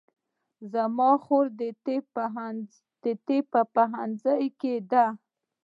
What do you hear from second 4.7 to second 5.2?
ده